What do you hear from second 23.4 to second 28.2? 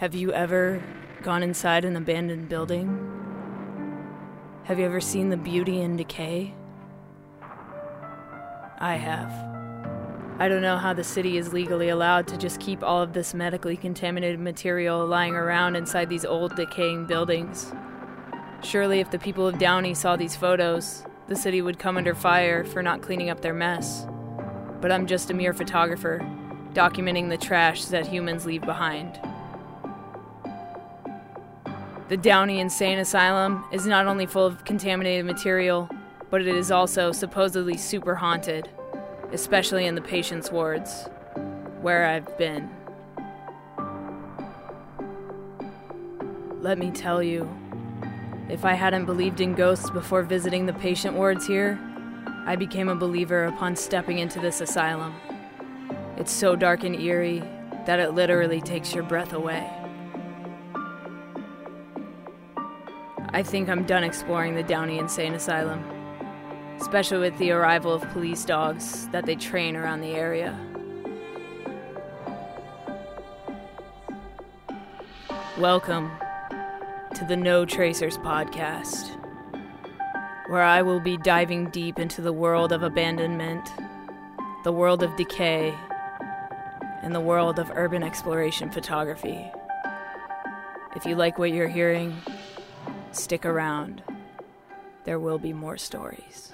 their mess. But I'm just a mere photographer, documenting the trash that